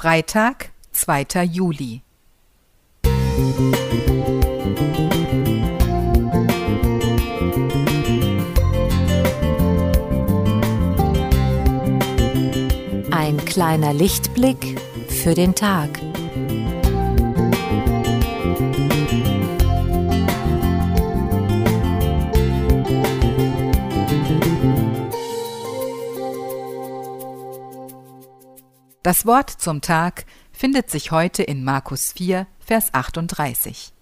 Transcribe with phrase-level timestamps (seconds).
[0.00, 1.42] Freitag, 2.
[1.42, 2.02] Juli.
[13.10, 16.07] Ein kleiner Lichtblick für den Tag.
[29.04, 33.92] Das Wort zum Tag findet sich heute in Markus 4, Vers 38.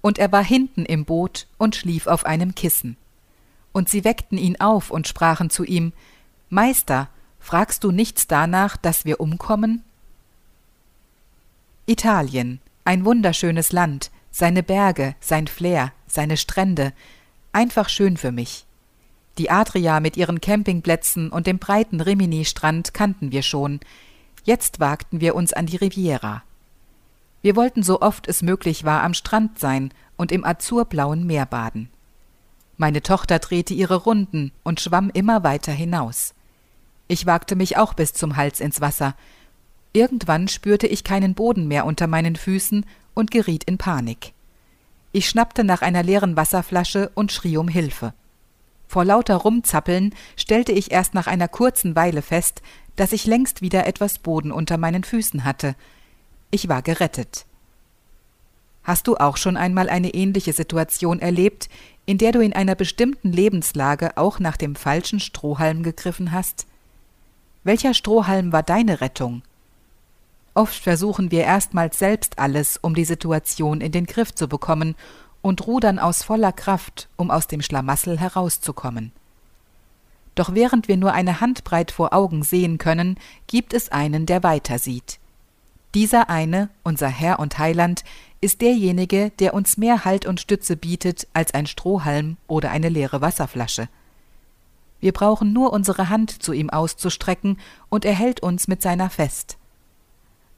[0.00, 2.96] Und er war hinten im Boot und schlief auf einem Kissen.
[3.72, 5.92] Und sie weckten ihn auf und sprachen zu ihm,
[6.48, 9.84] Meister, fragst du nichts danach, dass wir umkommen?
[11.84, 16.94] Italien, ein wunderschönes Land, seine Berge, sein Flair, seine Strände,
[17.52, 18.64] einfach schön für mich.
[19.38, 23.78] Die Adria mit ihren Campingplätzen und dem breiten Rimini-Strand kannten wir schon.
[24.42, 26.42] Jetzt wagten wir uns an die Riviera.
[27.40, 31.88] Wir wollten so oft es möglich war am Strand sein und im azurblauen Meer baden.
[32.76, 36.34] Meine Tochter drehte ihre Runden und schwamm immer weiter hinaus.
[37.06, 39.14] Ich wagte mich auch bis zum Hals ins Wasser.
[39.92, 44.32] Irgendwann spürte ich keinen Boden mehr unter meinen Füßen und geriet in Panik.
[45.12, 48.14] Ich schnappte nach einer leeren Wasserflasche und schrie um Hilfe.
[48.98, 52.62] Vor lauter Rumzappeln stellte ich erst nach einer kurzen Weile fest,
[52.96, 55.76] dass ich längst wieder etwas Boden unter meinen Füßen hatte.
[56.50, 57.46] Ich war gerettet.
[58.82, 61.68] Hast du auch schon einmal eine ähnliche Situation erlebt,
[62.06, 66.66] in der du in einer bestimmten Lebenslage auch nach dem falschen Strohhalm gegriffen hast?
[67.62, 69.42] Welcher Strohhalm war deine Rettung?
[70.54, 74.96] Oft versuchen wir erstmals selbst alles, um die Situation in den Griff zu bekommen
[75.42, 79.12] und rudern aus voller Kraft, um aus dem Schlamassel herauszukommen.
[80.34, 84.78] Doch während wir nur eine Handbreit vor Augen sehen können, gibt es einen, der weiter
[84.78, 85.18] sieht.
[85.94, 88.04] Dieser eine, unser Herr und Heiland,
[88.40, 93.20] ist derjenige, der uns mehr Halt und Stütze bietet als ein Strohhalm oder eine leere
[93.20, 93.88] Wasserflasche.
[95.00, 99.57] Wir brauchen nur unsere Hand zu ihm auszustrecken, und er hält uns mit seiner fest.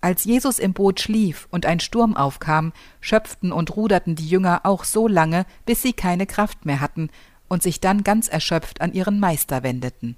[0.00, 4.84] Als Jesus im Boot schlief und ein Sturm aufkam, schöpften und ruderten die Jünger auch
[4.84, 7.10] so lange, bis sie keine Kraft mehr hatten
[7.48, 10.16] und sich dann ganz erschöpft an ihren Meister wendeten.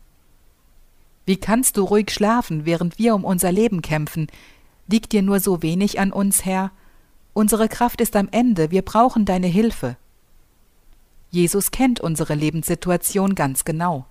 [1.24, 4.26] Wie kannst du ruhig schlafen, während wir um unser Leben kämpfen?
[4.86, 6.72] Liegt dir nur so wenig an uns, Herr?
[7.32, 9.96] Unsere Kraft ist am Ende, wir brauchen deine Hilfe.
[11.30, 14.06] Jesus kennt unsere Lebenssituation ganz genau.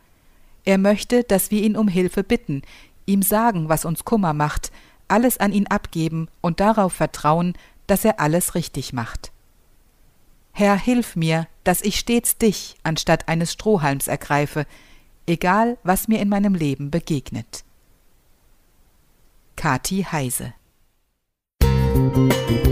[0.63, 2.61] Er möchte, dass wir ihn um Hilfe bitten,
[3.05, 4.71] ihm sagen, was uns Kummer macht,
[5.09, 7.53] alles an ihn abgeben und darauf vertrauen,
[7.87, 9.31] dass er alles richtig macht.
[10.51, 14.65] Herr, hilf mir, dass ich stets dich anstatt eines Strohhalms ergreife,
[15.25, 17.63] egal was mir in meinem Leben begegnet.
[19.55, 20.53] Kati Heise
[21.61, 22.68] Musik